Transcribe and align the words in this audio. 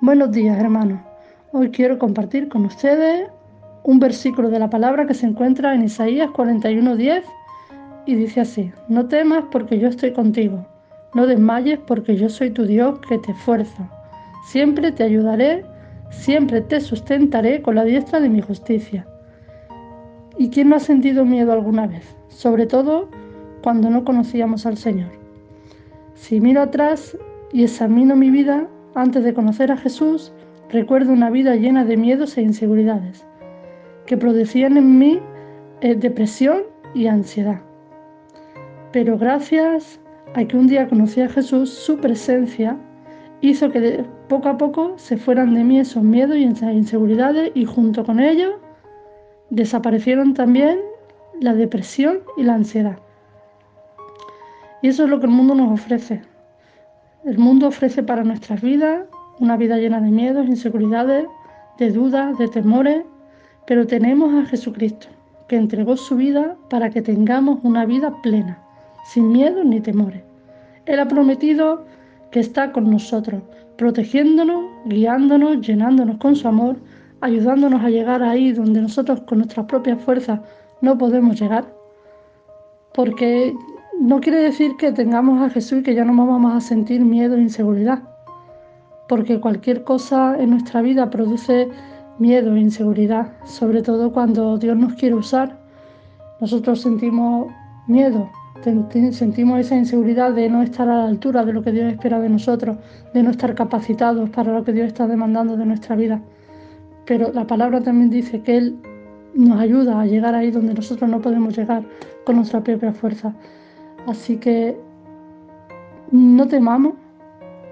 Buenos 0.00 0.32
días, 0.32 0.58
hermanos. 0.58 1.00
Hoy 1.52 1.70
quiero 1.70 1.98
compartir 2.00 2.48
con 2.48 2.66
ustedes 2.66 3.30
un 3.84 4.00
versículo 4.00 4.50
de 4.50 4.58
la 4.58 4.68
palabra 4.68 5.06
que 5.06 5.14
se 5.14 5.24
encuentra 5.24 5.72
en 5.72 5.84
Isaías 5.84 6.28
41:10 6.30 7.22
y 8.04 8.16
dice 8.16 8.40
así, 8.40 8.72
no 8.88 9.06
temas 9.06 9.44
porque 9.52 9.78
yo 9.78 9.88
estoy 9.88 10.12
contigo, 10.12 10.66
no 11.14 11.26
desmayes 11.26 11.78
porque 11.86 12.16
yo 12.16 12.28
soy 12.28 12.50
tu 12.50 12.66
Dios 12.66 12.98
que 13.08 13.18
te 13.18 13.30
esfuerza. 13.30 13.88
Siempre 14.46 14.90
te 14.90 15.04
ayudaré, 15.04 15.64
siempre 16.10 16.60
te 16.60 16.80
sustentaré 16.80 17.62
con 17.62 17.76
la 17.76 17.84
diestra 17.84 18.18
de 18.20 18.28
mi 18.28 18.42
justicia. 18.42 19.06
¿Y 20.36 20.50
quién 20.50 20.70
no 20.70 20.76
ha 20.76 20.80
sentido 20.80 21.24
miedo 21.24 21.52
alguna 21.52 21.86
vez? 21.86 22.04
Sobre 22.28 22.66
todo 22.66 23.08
cuando 23.62 23.88
no 23.90 24.04
conocíamos 24.04 24.66
al 24.66 24.76
Señor. 24.76 25.12
Si 26.14 26.40
miro 26.40 26.62
atrás 26.62 27.16
y 27.52 27.62
examino 27.62 28.16
mi 28.16 28.30
vida, 28.30 28.68
antes 28.94 29.24
de 29.24 29.34
conocer 29.34 29.72
a 29.72 29.76
Jesús, 29.76 30.32
recuerdo 30.70 31.12
una 31.12 31.30
vida 31.30 31.56
llena 31.56 31.84
de 31.84 31.96
miedos 31.96 32.36
e 32.38 32.42
inseguridades, 32.42 33.26
que 34.06 34.16
producían 34.16 34.76
en 34.76 34.98
mí 34.98 35.20
eh, 35.80 35.94
depresión 35.94 36.62
y 36.94 37.06
ansiedad. 37.06 37.60
Pero 38.92 39.18
gracias 39.18 40.00
a 40.34 40.44
que 40.44 40.56
un 40.56 40.66
día 40.66 40.88
conocí 40.88 41.20
a 41.20 41.28
Jesús, 41.28 41.70
su 41.70 41.98
presencia 41.98 42.76
hizo 43.40 43.70
que 43.70 44.04
poco 44.28 44.48
a 44.48 44.56
poco 44.56 44.94
se 44.96 45.16
fueran 45.16 45.54
de 45.54 45.64
mí 45.64 45.78
esos 45.78 46.02
miedos 46.02 46.36
y 46.36 46.44
inseguridades 46.44 47.50
y 47.54 47.64
junto 47.64 48.04
con 48.04 48.20
ellos 48.20 48.54
desaparecieron 49.50 50.34
también 50.34 50.80
la 51.40 51.54
depresión 51.54 52.20
y 52.36 52.44
la 52.44 52.54
ansiedad. 52.54 52.98
Y 54.82 54.88
eso 54.88 55.04
es 55.04 55.10
lo 55.10 55.18
que 55.18 55.26
el 55.26 55.32
mundo 55.32 55.54
nos 55.54 55.72
ofrece, 55.72 56.22
el 57.24 57.38
mundo 57.38 57.68
ofrece 57.68 58.02
para 58.02 58.22
nuestras 58.22 58.60
vidas 58.60 59.06
una 59.40 59.56
vida 59.56 59.78
llena 59.78 60.00
de 60.00 60.10
miedos, 60.10 60.46
inseguridades, 60.46 61.26
de 61.78 61.90
dudas, 61.90 62.36
de 62.38 62.48
temores, 62.48 63.04
pero 63.66 63.86
tenemos 63.86 64.34
a 64.34 64.46
Jesucristo, 64.46 65.08
que 65.48 65.56
entregó 65.56 65.96
su 65.96 66.16
vida 66.16 66.56
para 66.68 66.90
que 66.90 67.02
tengamos 67.02 67.58
una 67.62 67.86
vida 67.86 68.14
plena, 68.22 68.58
sin 69.06 69.32
miedos 69.32 69.64
ni 69.64 69.80
temores. 69.80 70.22
Él 70.86 71.00
ha 71.00 71.08
prometido 71.08 71.86
que 72.30 72.40
está 72.40 72.72
con 72.72 72.90
nosotros, 72.90 73.42
protegiéndonos, 73.78 74.64
guiándonos, 74.84 75.66
llenándonos 75.66 76.18
con 76.18 76.36
su 76.36 76.46
amor, 76.46 76.76
ayudándonos 77.22 77.82
a 77.82 77.88
llegar 77.88 78.22
ahí 78.22 78.52
donde 78.52 78.82
nosotros 78.82 79.22
con 79.22 79.38
nuestras 79.38 79.66
propias 79.66 80.00
fuerzas 80.02 80.40
no 80.82 80.98
podemos 80.98 81.40
llegar. 81.40 81.64
Porque 82.92 83.54
no 84.00 84.20
quiere 84.20 84.38
decir 84.38 84.76
que 84.76 84.92
tengamos 84.92 85.40
a 85.40 85.50
Jesús 85.50 85.80
y 85.80 85.82
que 85.82 85.94
ya 85.94 86.04
no 86.04 86.14
vamos 86.26 86.54
a 86.54 86.60
sentir 86.60 87.04
miedo 87.04 87.36
e 87.36 87.40
inseguridad, 87.40 88.02
porque 89.08 89.40
cualquier 89.40 89.84
cosa 89.84 90.36
en 90.38 90.50
nuestra 90.50 90.82
vida 90.82 91.10
produce 91.10 91.68
miedo 92.18 92.54
e 92.54 92.60
inseguridad, 92.60 93.32
sobre 93.44 93.82
todo 93.82 94.12
cuando 94.12 94.58
Dios 94.58 94.76
nos 94.76 94.94
quiere 94.94 95.14
usar. 95.14 95.58
Nosotros 96.40 96.80
sentimos 96.80 97.52
miedo, 97.86 98.30
sentimos 99.10 99.60
esa 99.60 99.76
inseguridad 99.76 100.32
de 100.32 100.48
no 100.48 100.62
estar 100.62 100.88
a 100.88 100.96
la 100.96 101.06
altura 101.06 101.44
de 101.44 101.52
lo 101.52 101.62
que 101.62 101.72
Dios 101.72 101.92
espera 101.92 102.20
de 102.20 102.28
nosotros, 102.28 102.76
de 103.12 103.22
no 103.22 103.30
estar 103.30 103.54
capacitados 103.54 104.30
para 104.30 104.52
lo 104.52 104.64
que 104.64 104.72
Dios 104.72 104.86
está 104.86 105.06
demandando 105.06 105.56
de 105.56 105.66
nuestra 105.66 105.96
vida. 105.96 106.20
Pero 107.06 107.32
la 107.32 107.46
palabra 107.46 107.82
también 107.82 108.10
dice 108.10 108.40
que 108.42 108.56
Él 108.56 108.78
nos 109.34 109.60
ayuda 109.60 110.00
a 110.00 110.06
llegar 110.06 110.34
ahí 110.34 110.50
donde 110.50 110.74
nosotros 110.74 111.10
no 111.10 111.20
podemos 111.20 111.56
llegar 111.56 111.84
con 112.24 112.36
nuestra 112.36 112.62
propia 112.62 112.92
fuerza. 112.92 113.34
Así 114.06 114.36
que 114.36 114.78
no 116.10 116.46
temamos, 116.46 116.94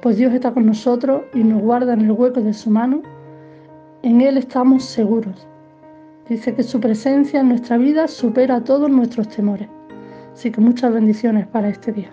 pues 0.00 0.16
Dios 0.16 0.32
está 0.32 0.52
con 0.52 0.66
nosotros 0.66 1.22
y 1.34 1.44
nos 1.44 1.62
guarda 1.62 1.94
en 1.94 2.02
el 2.02 2.12
hueco 2.12 2.40
de 2.40 2.52
su 2.52 2.70
mano. 2.70 3.02
En 4.02 4.20
Él 4.20 4.36
estamos 4.36 4.84
seguros. 4.84 5.46
Dice 6.28 6.54
que 6.54 6.62
su 6.62 6.80
presencia 6.80 7.40
en 7.40 7.48
nuestra 7.48 7.76
vida 7.76 8.08
supera 8.08 8.64
todos 8.64 8.90
nuestros 8.90 9.28
temores. 9.28 9.68
Así 10.32 10.50
que 10.50 10.60
muchas 10.60 10.92
bendiciones 10.92 11.46
para 11.46 11.68
este 11.68 11.92
día. 11.92 12.10